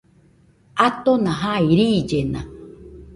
Atona 0.85 1.33
jai, 1.41 1.67
riillena 1.81 2.41